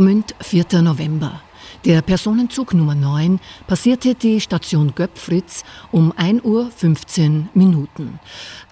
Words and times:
Gmünd, 0.00 0.34
4. 0.40 0.80
November. 0.80 1.42
Der 1.84 2.02
Personenzug 2.02 2.74
Nummer 2.74 2.94
9 2.94 3.40
passierte 3.66 4.14
die 4.14 4.40
Station 4.40 4.94
Göpfritz 4.94 5.64
um 5.92 6.12
1 6.16 6.44
Uhr 6.44 6.70
15 6.70 7.48
Minuten. 7.54 8.18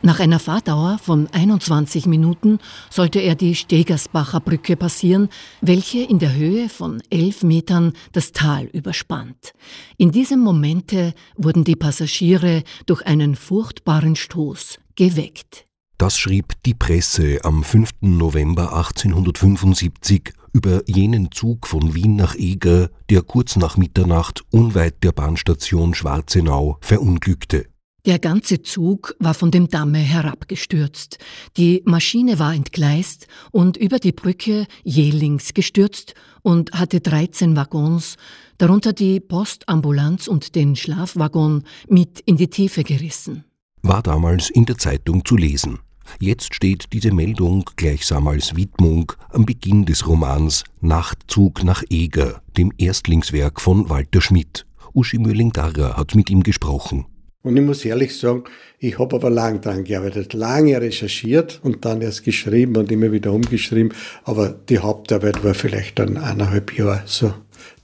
Nach 0.03 0.21
einer 0.21 0.39
Fahrdauer 0.39 0.99
von 0.99 1.29
21 1.32 2.07
Minuten 2.07 2.59
sollte 2.91 3.21
er 3.21 3.35
die 3.35 3.55
Stegersbacher 3.55 4.41
Brücke 4.41 4.77
passieren, 4.77 5.29
welche 5.61 6.00
in 6.00 6.19
der 6.19 6.35
Höhe 6.35 6.69
von 6.69 7.03
11 7.11 7.43
Metern 7.45 7.93
das 8.13 8.32
Tal 8.32 8.64
überspannt. 8.67 9.53
In 9.96 10.11
diesem 10.11 10.41
Momente 10.41 11.14
wurden 11.36 11.64
die 11.64 11.77
Passagiere 11.77 12.63
durch 12.86 13.07
einen 13.07 13.36
furchtbaren 13.36 14.17
Stoß 14.17 14.79
geweckt. 14.96 15.68
Das 15.98 16.16
schrieb 16.16 16.52
die 16.64 16.75
Presse 16.75 17.40
am 17.43 17.64
5. 17.64 17.90
November 18.02 18.72
1875 18.72 20.32
über 20.52 20.82
jenen 20.86 21.32
Zug 21.32 21.66
von 21.66 21.93
Wien 21.93 22.14
nach 22.14 22.36
Eger, 22.36 22.90
der 23.11 23.22
kurz 23.22 23.57
nach 23.57 23.76
Mitternacht 23.76 24.44
unweit 24.52 25.02
der 25.02 25.11
Bahnstation 25.11 25.94
Schwarzenau 25.94 26.79
verunglückte. 26.82 27.66
Der 28.07 28.21
ganze 28.21 28.62
Zug 28.62 29.16
war 29.18 29.34
von 29.34 29.50
dem 29.50 29.66
Damme 29.66 29.98
herabgestürzt. 29.98 31.18
Die 31.57 31.82
Maschine 31.84 32.38
war 32.38 32.55
entgleist 32.55 33.27
und 33.50 33.77
über 33.77 33.98
die 33.98 34.12
Brücke 34.12 34.69
jählings 34.84 35.52
gestürzt 35.52 36.14
und 36.42 36.70
hatte 36.74 37.00
13 37.00 37.56
Waggons, 37.56 38.19
darunter 38.56 38.92
die 38.92 39.19
Postambulanz 39.19 40.28
und 40.28 40.55
den 40.55 40.77
Schlafwaggon, 40.77 41.64
mit 41.88 42.20
in 42.20 42.36
die 42.36 42.48
Tiefe 42.48 42.84
gerissen. 42.84 43.42
War 43.83 44.02
damals 44.05 44.48
in 44.48 44.64
der 44.64 44.78
Zeitung 44.78 45.24
zu 45.24 45.36
lesen. 45.36 45.80
Jetzt 46.20 46.55
steht 46.55 46.92
diese 46.92 47.12
Meldung 47.12 47.64
gleichsam 47.77 48.28
als 48.28 48.56
Widmung 48.56 49.12
am 49.31 49.45
Beginn 49.45 49.84
des 49.84 50.06
Romans 50.06 50.64
Nachtzug 50.81 51.64
nach 51.64 51.83
Eger, 51.91 52.42
dem 52.56 52.73
Erstlingswerk 52.78 53.61
von 53.61 53.89
Walter 53.89 54.20
Schmidt. 54.20 54.67
Uschi 54.95 55.19
Mölling-Darrer 55.19 55.97
hat 55.97 56.14
mit 56.14 56.31
ihm 56.31 56.42
gesprochen. 56.42 57.06
Und 57.42 57.56
ich 57.56 57.62
muss 57.62 57.84
ehrlich 57.84 58.19
sagen, 58.19 58.45
ich 58.79 58.98
habe 58.98 59.17
aber 59.17 59.31
lang 59.31 59.61
dran 59.61 59.84
gearbeitet, 59.84 60.34
lange 60.34 60.81
recherchiert 60.81 61.61
und 61.62 61.84
dann 61.84 62.03
erst 62.03 62.25
geschrieben 62.25 62.77
und 62.77 62.91
immer 62.91 63.12
wieder 63.12 63.33
umgeschrieben. 63.33 63.95
Aber 64.25 64.48
die 64.48 64.81
Hauptarbeit 64.81 65.45
war 65.45 65.55
vielleicht 65.55 65.98
dann 65.98 66.17
eineinhalb 66.17 66.77
Jahre. 66.77 67.03
So, 67.06 67.33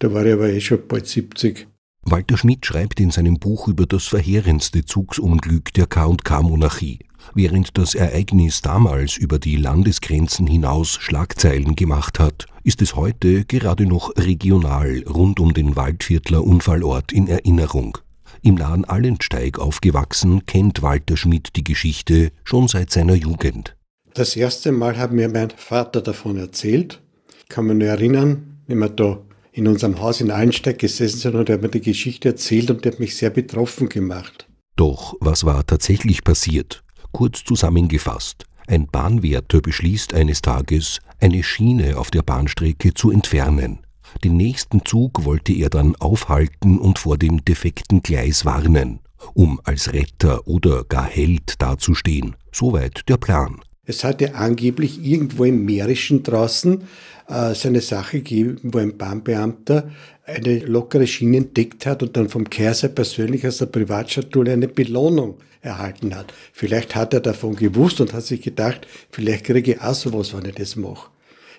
da 0.00 0.12
war 0.12 0.27
ich 0.27 0.33
aber 0.33 0.48
eh 0.50 0.61
schon 0.61 0.86
bald 0.89 1.06
70. 1.06 1.69
Walter 2.02 2.36
Schmidt 2.36 2.67
schreibt 2.67 3.00
in 3.00 3.11
seinem 3.11 3.39
Buch 3.39 3.69
über 3.69 3.86
das 3.86 4.06
verheerendste 4.06 4.84
Zugsunglück 4.84 5.72
der 5.72 5.86
K&K-Monarchie. 5.86 6.98
Während 7.34 7.78
das 7.78 7.94
Ereignis 7.94 8.61
damals 8.61 9.17
über 9.17 9.39
die 9.39 9.56
Landesgrenzen 9.56 10.47
hinaus 10.47 10.98
Schlagzeilen 11.00 11.75
gemacht 11.77 12.19
hat, 12.19 12.47
ist 12.62 12.83
es 12.83 12.97
heute 12.97 13.44
gerade 13.44 13.86
noch 13.86 14.14
regional 14.17 15.03
rund 15.08 15.41
um 15.41 15.55
den 15.55 15.77
Waldviertler 15.77 16.45
Unfallort 16.45 17.12
in 17.12 17.28
Erinnerung. 17.28 17.98
Im 18.42 18.56
nahen 18.56 18.84
Allensteig 18.84 19.58
aufgewachsen, 19.58 20.45
kennt 20.45 20.83
Walter 20.83 21.17
Schmidt 21.17 21.56
die 21.56 21.64
Geschichte 21.64 22.30
schon 22.45 22.69
seit 22.69 22.91
seiner 22.91 23.14
Jugend. 23.14 23.77
Das 24.12 24.36
erste 24.36 24.70
Mal 24.70 24.97
hat 24.98 25.12
mir 25.12 25.28
mein 25.28 25.50
Vater 25.50 26.02
davon 26.02 26.36
erzählt. 26.36 27.00
Ich 27.41 27.48
kann 27.48 27.67
mich 27.67 27.77
nur 27.77 27.89
erinnern, 27.89 28.61
wie 28.67 28.75
wir 28.75 28.89
da 28.89 29.19
in 29.50 29.67
unserem 29.67 30.00
Haus 30.00 30.20
in 30.20 30.30
Allensteig 30.30 30.78
gesessen 30.78 31.19
sind 31.19 31.34
und 31.36 31.48
er 31.48 31.55
hat 31.55 31.62
mir 31.62 31.69
die 31.69 31.80
Geschichte 31.80 32.28
erzählt 32.28 32.70
und 32.70 32.84
der 32.84 32.92
hat 32.92 33.00
mich 33.00 33.17
sehr 33.17 33.30
betroffen 33.30 33.89
gemacht. 33.89 34.47
Doch 34.77 35.14
was 35.20 35.45
war 35.45 35.64
tatsächlich 35.67 36.22
passiert? 36.22 36.83
Kurz 37.14 37.44
zusammengefasst, 37.44 38.44
ein 38.66 38.89
Bahnwärter 38.89 39.61
beschließt 39.61 40.14
eines 40.14 40.42
Tages, 40.42 40.98
eine 41.20 41.44
Schiene 41.44 41.96
auf 41.96 42.11
der 42.11 42.22
Bahnstrecke 42.22 42.92
zu 42.92 43.12
entfernen. 43.12 43.78
Den 44.24 44.36
nächsten 44.36 44.84
Zug 44.84 45.24
wollte 45.24 45.52
er 45.52 45.70
dann 45.70 45.94
aufhalten 45.94 46.77
und 46.77 46.98
vor 46.98 47.16
dem 47.16 47.44
defekten 47.44 48.02
Gleis 48.02 48.44
warnen, 48.44 48.98
um 49.33 49.61
als 49.62 49.92
Retter 49.92 50.48
oder 50.48 50.83
gar 50.83 51.05
Held 51.05 51.55
dazustehen. 51.62 52.34
Soweit 52.50 53.08
der 53.08 53.16
Plan. 53.16 53.60
Es 53.86 54.02
hatte 54.02 54.34
angeblich 54.34 55.00
irgendwo 55.05 55.44
im 55.44 55.64
Mährischen 55.64 56.24
draußen 56.24 56.83
äh, 57.28 57.55
seine 57.55 57.80
Sache 57.80 58.22
gegeben, 58.22 58.58
wo 58.64 58.78
ein 58.78 58.98
Bahnbeamter 58.98 59.89
eine 60.27 60.58
lockere 60.58 61.06
Schiene 61.06 61.36
entdeckt 61.36 61.86
hat 61.86 62.02
und 62.02 62.16
dann 62.16 62.28
vom 62.28 62.50
Kaiser 62.50 62.89
persönlich 62.89 63.46
aus 63.46 63.58
der 63.58 63.66
Privatschatulle 63.66 64.52
eine 64.52 64.66
Belohnung 64.66 65.39
erhalten 65.64 66.14
hat. 66.14 66.33
Vielleicht 66.52 66.95
hat 66.95 67.14
er 67.14 67.20
davon 67.20 67.57
gewusst 67.57 68.01
und 68.01 68.13
hat 68.13 68.25
sich 68.25 68.42
gedacht, 68.42 68.86
vielleicht 69.11 69.45
kriege 69.45 69.73
ich 69.73 69.80
auch 69.80 69.95
sowas, 69.95 70.35
wenn 70.36 70.48
ich 70.48 70.55
das 70.55 70.77
mache. 70.77 71.11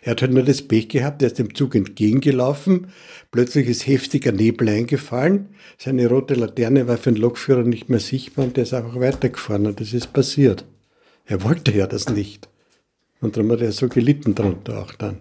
Er 0.01 0.11
hat 0.11 0.21
halt 0.21 0.33
nur 0.33 0.43
das 0.43 0.61
Pech 0.61 0.89
gehabt, 0.89 1.23
er 1.23 1.29
ist 1.29 1.39
dem 1.39 1.55
Zug 1.55 1.73
entgegengelaufen, 1.73 2.87
plötzlich 3.31 3.67
ist 3.67 3.87
heftiger 3.87 4.31
Nebel 4.31 4.69
eingefallen, 4.69 5.49
seine 5.79 6.07
rote 6.07 6.35
Laterne 6.35 6.87
war 6.87 6.97
für 6.97 7.11
den 7.11 7.21
Lokführer 7.21 7.63
nicht 7.63 7.89
mehr 7.89 7.99
sichtbar 7.99 8.45
und 8.45 8.55
der 8.55 8.63
ist 8.63 8.73
einfach 8.73 8.99
weitergefahren 8.99 9.65
und 9.65 9.79
das 9.79 9.93
ist 9.93 10.13
passiert. 10.13 10.65
Er 11.25 11.43
wollte 11.43 11.71
ja 11.71 11.87
das 11.87 12.07
nicht. 12.09 12.47
Und 13.19 13.35
darum 13.35 13.51
hat 13.51 13.61
er 13.61 13.71
so 13.71 13.89
gelitten 13.89 14.35
drunter 14.35 14.79
auch 14.79 14.93
dann. 14.93 15.17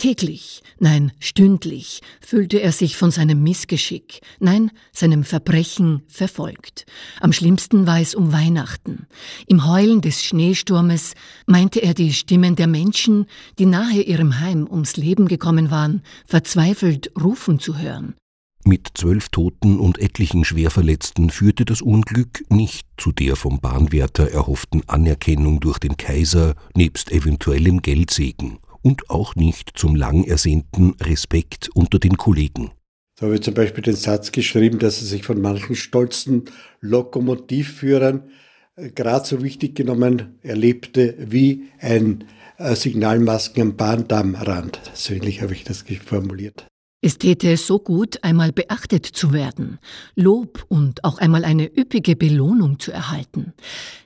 Täglich, 0.00 0.62
nein, 0.78 1.12
stündlich 1.18 2.00
fühlte 2.22 2.62
er 2.62 2.72
sich 2.72 2.96
von 2.96 3.10
seinem 3.10 3.42
Missgeschick, 3.42 4.22
nein, 4.38 4.70
seinem 4.92 5.24
Verbrechen 5.24 6.04
verfolgt. 6.08 6.86
Am 7.20 7.34
schlimmsten 7.34 7.86
war 7.86 8.00
es 8.00 8.14
um 8.14 8.32
Weihnachten. 8.32 9.06
Im 9.46 9.66
Heulen 9.66 10.00
des 10.00 10.24
Schneesturmes 10.24 11.12
meinte 11.44 11.82
er 11.82 11.92
die 11.92 12.14
Stimmen 12.14 12.56
der 12.56 12.66
Menschen, 12.66 13.26
die 13.58 13.66
nahe 13.66 14.00
ihrem 14.00 14.40
Heim 14.40 14.66
ums 14.70 14.96
Leben 14.96 15.28
gekommen 15.28 15.70
waren, 15.70 16.00
verzweifelt 16.24 17.12
rufen 17.22 17.58
zu 17.58 17.76
hören. 17.76 18.14
Mit 18.64 18.88
zwölf 18.94 19.28
Toten 19.28 19.78
und 19.78 19.98
etlichen 19.98 20.46
Schwerverletzten 20.46 21.28
führte 21.28 21.66
das 21.66 21.82
Unglück 21.82 22.42
nicht 22.48 22.86
zu 22.96 23.12
der 23.12 23.36
vom 23.36 23.60
Bahnwärter 23.60 24.30
erhofften 24.30 24.82
Anerkennung 24.88 25.60
durch 25.60 25.78
den 25.78 25.98
Kaiser 25.98 26.54
nebst 26.74 27.12
eventuellem 27.12 27.82
Geldsegen 27.82 28.60
und 28.82 29.10
auch 29.10 29.34
nicht 29.34 29.72
zum 29.76 29.94
lang 29.94 30.24
ersehnten 30.24 30.94
Respekt 31.00 31.70
unter 31.74 31.98
den 31.98 32.16
Kollegen. 32.16 32.70
Da 33.16 33.26
habe 33.26 33.34
ich 33.34 33.42
zum 33.42 33.54
Beispiel 33.54 33.82
den 33.82 33.96
Satz 33.96 34.32
geschrieben, 34.32 34.78
dass 34.78 35.00
er 35.00 35.06
sich 35.06 35.24
von 35.24 35.40
manchen 35.42 35.76
stolzen 35.76 36.44
Lokomotivführern 36.80 38.30
äh, 38.76 38.90
gerade 38.90 39.26
so 39.26 39.42
wichtig 39.42 39.74
genommen 39.74 40.38
erlebte 40.42 41.16
wie 41.18 41.68
ein 41.80 42.24
äh, 42.56 42.74
Signalmasken 42.74 43.62
am 43.62 43.76
Bahndammrand. 43.76 44.80
So 44.94 45.12
ähnlich 45.12 45.42
habe 45.42 45.52
ich 45.52 45.64
das 45.64 45.84
formuliert. 46.04 46.69
Es 47.02 47.16
täte 47.16 47.56
so 47.56 47.78
gut, 47.78 48.22
einmal 48.22 48.52
beachtet 48.52 49.06
zu 49.06 49.32
werden, 49.32 49.78
Lob 50.16 50.66
und 50.68 51.02
auch 51.02 51.16
einmal 51.16 51.46
eine 51.46 51.64
üppige 51.64 52.14
Belohnung 52.14 52.78
zu 52.78 52.92
erhalten, 52.92 53.54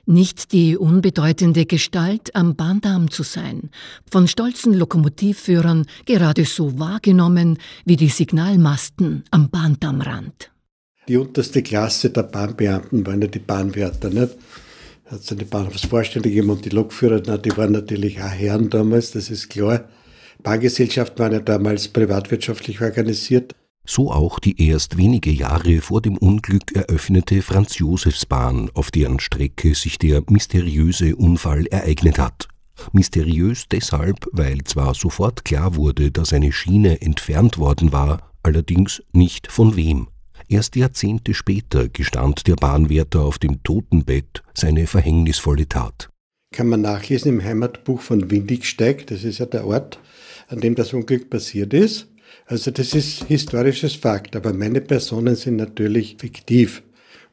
nicht 0.05 0.53
die 0.53 0.77
unbedeutende 0.77 1.65
Gestalt 1.65 2.33
am 2.35 2.55
Bahndamm 2.55 3.11
zu 3.11 3.23
sein, 3.23 3.69
von 4.09 4.29
stolzen 4.29 4.73
Lokomotivführern 4.73 5.85
gerade 6.05 6.45
so 6.45 6.79
wahrgenommen 6.79 7.57
wie 7.83 7.97
die 7.97 8.07
Signalmasten 8.07 9.25
am 9.29 9.49
Bahndammrand. 9.49 10.51
Die 11.09 11.17
unterste 11.17 11.63
Klasse 11.63 12.11
der 12.11 12.23
Bahnbeamten 12.23 13.05
waren 13.05 13.21
ja 13.21 13.27
die 13.27 13.39
Bahnwärter, 13.39 14.09
nicht? 14.09 14.37
Hat 15.07 15.19
es 15.19 15.31
eine 15.33 15.43
Bahnhofsvorstände 15.43 16.29
gegeben 16.29 16.49
und 16.49 16.63
die 16.63 16.69
Lokführer, 16.69 17.19
die 17.19 17.57
waren 17.57 17.73
natürlich 17.73 18.21
auch 18.21 18.31
Herren 18.31 18.69
damals, 18.69 19.11
das 19.11 19.29
ist 19.29 19.49
klar. 19.49 19.83
Bahngesellschaften 20.43 21.19
waren 21.19 21.33
ja 21.33 21.39
damals 21.39 21.87
privatwirtschaftlich 21.87 22.81
organisiert. 22.81 23.55
So 23.87 24.11
auch 24.11 24.39
die 24.39 24.67
erst 24.67 24.97
wenige 24.97 25.31
Jahre 25.31 25.79
vor 25.79 26.01
dem 26.01 26.17
Unglück 26.17 26.75
eröffnete 26.75 27.43
Franz-Josefs-Bahn, 27.43 28.71
auf 28.73 28.89
deren 28.89 29.19
Strecke 29.19 29.75
sich 29.75 29.99
der 29.99 30.23
mysteriöse 30.27 31.15
Unfall 31.15 31.67
ereignet 31.67 32.17
hat. 32.17 32.47
Mysteriös 32.93 33.65
deshalb, 33.69 34.27
weil 34.31 34.63
zwar 34.63 34.95
sofort 34.95 35.45
klar 35.45 35.75
wurde, 35.75 36.11
dass 36.11 36.33
eine 36.33 36.51
Schiene 36.51 37.01
entfernt 37.01 37.57
worden 37.57 37.91
war, 37.91 38.31
allerdings 38.43 39.03
nicht 39.13 39.51
von 39.51 39.75
wem. 39.75 40.07
Erst 40.47 40.75
Jahrzehnte 40.75 41.33
später 41.33 41.87
gestand 41.87 42.47
der 42.47 42.55
Bahnwärter 42.55 43.21
auf 43.21 43.39
dem 43.39 43.63
Totenbett 43.63 44.43
seine 44.53 44.87
verhängnisvolle 44.87 45.67
Tat. 45.67 46.09
Kann 46.55 46.69
man 46.69 46.79
nachlesen 46.79 47.33
im 47.33 47.43
Heimatbuch 47.43 47.99
von 47.99 48.31
Windigsteig, 48.31 49.07
das 49.07 49.25
ist 49.25 49.39
ja 49.39 49.45
der 49.45 49.67
Ort, 49.67 49.99
an 50.47 50.61
dem 50.61 50.73
das 50.73 50.93
Unglück 50.93 51.29
passiert 51.29 51.73
ist. 51.73 52.07
Also 52.45 52.71
das 52.71 52.93
ist 52.93 53.25
historisches 53.25 53.95
Fakt, 53.95 54.37
aber 54.37 54.53
meine 54.53 54.79
Personen 54.79 55.35
sind 55.35 55.57
natürlich 55.57 56.15
fiktiv. 56.17 56.81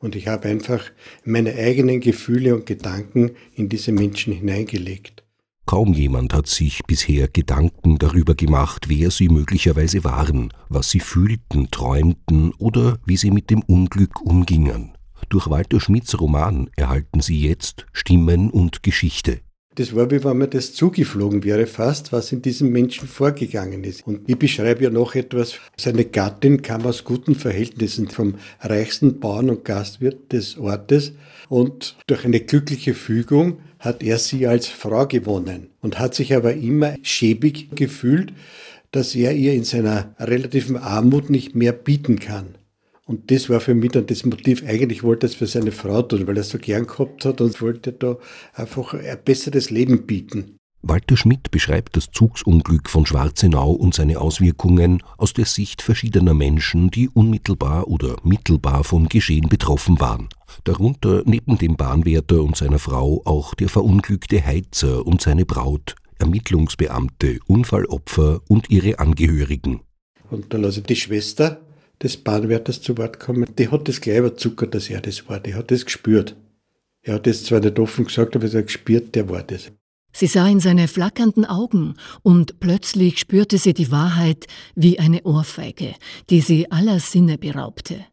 Und 0.00 0.16
ich 0.16 0.26
habe 0.26 0.48
einfach 0.48 0.90
meine 1.24 1.54
eigenen 1.54 2.00
Gefühle 2.00 2.52
und 2.56 2.66
Gedanken 2.66 3.30
in 3.54 3.68
diese 3.68 3.92
Menschen 3.92 4.32
hineingelegt. 4.32 5.22
Kaum 5.66 5.92
jemand 5.92 6.34
hat 6.34 6.48
sich 6.48 6.82
bisher 6.88 7.28
Gedanken 7.28 7.98
darüber 7.98 8.34
gemacht, 8.34 8.86
wer 8.88 9.12
sie 9.12 9.28
möglicherweise 9.28 10.02
waren, 10.02 10.52
was 10.68 10.90
sie 10.90 10.98
fühlten, 10.98 11.70
träumten 11.70 12.52
oder 12.58 12.98
wie 13.06 13.16
sie 13.16 13.30
mit 13.30 13.50
dem 13.50 13.62
Unglück 13.62 14.20
umgingen. 14.20 14.94
Durch 15.28 15.48
Walter 15.48 15.80
Schmidts 15.80 16.20
Roman 16.20 16.70
erhalten 16.76 17.20
sie 17.20 17.40
jetzt 17.40 17.86
Stimmen 17.92 18.50
und 18.50 18.82
Geschichte. 18.82 19.40
Das 19.74 19.96
war, 19.96 20.10
wie 20.10 20.22
wenn 20.22 20.36
mir 20.36 20.48
das 20.48 20.74
zugeflogen 20.74 21.44
wäre 21.44 21.66
fast, 21.66 22.12
was 22.12 22.30
in 22.30 22.42
diesem 22.42 22.70
Menschen 22.70 23.08
vorgegangen 23.08 23.84
ist. 23.84 24.06
Und 24.06 24.28
ich 24.28 24.38
beschreibe 24.38 24.84
ja 24.84 24.90
noch 24.90 25.14
etwas. 25.14 25.54
Seine 25.78 26.04
Gattin 26.04 26.60
kam 26.60 26.84
aus 26.84 27.04
guten 27.04 27.34
Verhältnissen 27.34 28.08
vom 28.08 28.34
reichsten 28.60 29.18
Bauern 29.18 29.48
und 29.48 29.64
Gastwirt 29.64 30.30
des 30.32 30.58
Ortes 30.58 31.12
und 31.48 31.96
durch 32.06 32.26
eine 32.26 32.40
glückliche 32.40 32.92
Fügung 32.92 33.60
hat 33.78 34.02
er 34.02 34.18
sie 34.18 34.46
als 34.46 34.66
Frau 34.66 35.06
gewonnen 35.06 35.70
und 35.80 35.98
hat 35.98 36.14
sich 36.14 36.34
aber 36.34 36.52
immer 36.54 36.94
schäbig 37.02 37.74
gefühlt, 37.74 38.34
dass 38.90 39.14
er 39.14 39.32
ihr 39.32 39.54
in 39.54 39.64
seiner 39.64 40.14
relativen 40.18 40.76
Armut 40.76 41.30
nicht 41.30 41.54
mehr 41.54 41.72
bieten 41.72 42.18
kann. 42.18 42.56
Und 43.06 43.30
das 43.30 43.50
war 43.50 43.60
für 43.60 43.74
mich 43.74 43.92
dann 43.92 44.06
das 44.06 44.24
Motiv. 44.24 44.62
Eigentlich 44.64 45.02
wollte 45.02 45.26
er 45.26 45.30
es 45.30 45.34
für 45.34 45.46
seine 45.46 45.72
Frau 45.72 46.02
tun, 46.02 46.26
weil 46.26 46.36
er 46.36 46.42
es 46.42 46.50
so 46.50 46.58
gern 46.58 46.86
gehabt 46.86 47.24
hat 47.24 47.40
und 47.40 47.60
wollte 47.60 47.92
da 47.92 48.16
einfach 48.54 48.94
ein 48.94 49.18
besseres 49.24 49.70
Leben 49.70 50.06
bieten. 50.06 50.56
Walter 50.84 51.16
Schmidt 51.16 51.52
beschreibt 51.52 51.96
das 51.96 52.10
Zugsunglück 52.10 52.90
von 52.90 53.06
Schwarzenau 53.06 53.70
und 53.70 53.94
seine 53.94 54.20
Auswirkungen 54.20 55.00
aus 55.16 55.32
der 55.32 55.44
Sicht 55.44 55.80
verschiedener 55.80 56.34
Menschen, 56.34 56.90
die 56.90 57.08
unmittelbar 57.08 57.86
oder 57.86 58.16
mittelbar 58.24 58.82
vom 58.82 59.08
Geschehen 59.08 59.48
betroffen 59.48 60.00
waren. 60.00 60.28
Darunter 60.64 61.22
neben 61.24 61.56
dem 61.56 61.76
Bahnwärter 61.76 62.42
und 62.42 62.56
seiner 62.56 62.80
Frau 62.80 63.22
auch 63.24 63.54
der 63.54 63.68
verunglückte 63.68 64.44
Heizer 64.44 65.06
und 65.06 65.22
seine 65.22 65.46
Braut, 65.46 65.94
Ermittlungsbeamte, 66.18 67.38
Unfallopfer 67.46 68.40
und 68.48 68.68
ihre 68.68 68.98
Angehörigen. 68.98 69.82
Und 70.30 70.52
dann 70.52 70.64
ich 70.64 70.82
die 70.82 70.96
Schwester 70.96 71.60
des 72.02 72.16
Bahnwärters 72.16 72.82
zu 72.82 72.98
Wort 72.98 73.20
kommen. 73.20 73.46
Die 73.58 73.68
hat 73.68 73.88
das 73.88 74.00
gleich 74.00 74.18
überzuckert, 74.18 74.74
dass 74.74 74.90
er 74.90 75.00
das 75.00 75.28
war. 75.28 75.40
Die 75.40 75.54
hat 75.54 75.70
das 75.70 75.84
gespürt. 75.84 76.36
Er 77.02 77.14
hat 77.14 77.26
das 77.26 77.44
zwar 77.44 77.60
nicht 77.60 77.78
offen 77.78 78.06
gesagt, 78.06 78.36
aber 78.36 78.46
er 78.46 78.58
hat 78.58 78.66
gespürt, 78.66 79.14
der 79.14 79.28
war 79.28 79.42
das. 79.42 79.72
Sie 80.14 80.26
sah 80.26 80.46
in 80.46 80.60
seine 80.60 80.88
flackernden 80.88 81.46
Augen 81.46 81.94
und 82.22 82.60
plötzlich 82.60 83.18
spürte 83.18 83.56
sie 83.56 83.72
die 83.72 83.90
Wahrheit 83.90 84.46
wie 84.74 84.98
eine 84.98 85.22
Ohrfeige, 85.22 85.94
die 86.28 86.40
sie 86.40 86.70
aller 86.70 87.00
Sinne 87.00 87.38
beraubte. 87.38 88.04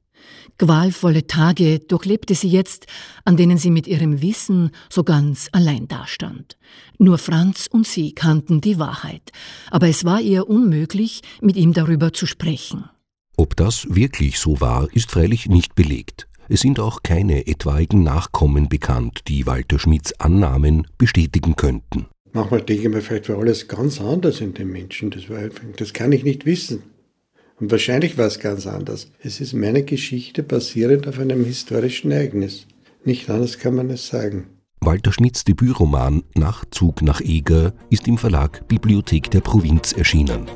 Qualvolle 0.57 1.27
Tage 1.27 1.80
durchlebte 1.80 2.36
sie 2.36 2.50
jetzt, 2.50 2.86
an 3.25 3.38
denen 3.38 3.57
sie 3.57 3.71
mit 3.71 3.88
ihrem 3.88 4.21
Wissen 4.21 4.71
so 4.89 5.03
ganz 5.03 5.50
allein 5.51 5.88
dastand. 5.88 6.57
Nur 6.97 7.18
Franz 7.18 7.68
und 7.69 7.88
sie 7.88 8.13
kannten 8.13 8.59
die 8.62 8.80
Wahrheit, 8.80 9.31
aber 9.71 9.88
es 9.88 10.03
war 10.03 10.19
ihr 10.19 10.50
unmöglich, 10.50 11.21
mit 11.41 11.56
ihm 11.56 11.74
darüber 11.74 12.12
zu 12.12 12.25
sprechen. 12.25 12.89
Ob 13.39 13.56
das 13.56 13.88
wirklich 13.89 14.38
so 14.38 14.59
war, 14.59 14.89
ist 14.94 15.12
freilich 15.12 15.47
nicht 15.47 15.74
belegt. 15.74 16.27
Es 16.50 16.59
sind 16.59 16.77
auch 16.77 17.03
keine 17.03 17.47
etwaigen 17.47 18.03
Nachkommen 18.03 18.68
bekannt, 18.68 19.21
die 19.30 19.47
Walter 19.47 19.80
Schmidts 19.80 20.19
Annahmen 20.19 20.86
bestätigen 20.97 21.56
könnten. 21.56 22.07
Manchmal 22.33 22.63
denke 22.63 22.83
ich 22.83 22.94
mir, 22.94 23.01
vielleicht 23.01 23.30
war 23.30 23.38
alles 23.38 23.69
ganz 23.69 24.01
anders 24.01 24.41
in 24.41 24.56
den 24.56 24.68
Menschen. 24.68 25.09
Das, 25.09 25.30
war, 25.30 25.39
das 25.77 25.94
kann 25.94 26.12
ich 26.12 26.25
nicht 26.25 26.45
wissen. 26.45 26.83
Und 27.62 27.71
wahrscheinlich 27.71 28.18
war 28.18 28.27
es 28.27 28.41
ganz 28.41 28.68
anders. 28.68 29.09
Es 29.24 29.39
ist 29.39 29.53
meine 29.53 29.83
Geschichte 29.83 30.44
basierend 30.44 31.07
auf 31.07 31.18
einem 31.18 31.45
historischen 31.45 32.12
Ereignis. 32.12 32.68
Nicht 33.06 33.30
anders 33.30 33.57
kann 33.57 33.74
man 33.74 33.89
es 33.89 34.06
sagen. 34.06 34.47
Walter 34.81 35.13
Schmidts 35.13 35.45
Debütroman 35.45 36.24
Nachzug 36.36 37.01
nach 37.01 37.21
Eger 37.21 37.71
ist 37.89 38.06
im 38.09 38.18
Verlag 38.18 38.68
Bibliothek 38.68 39.31
der 39.31 39.39
Provinz 39.39 39.94
erschienen. 39.94 40.50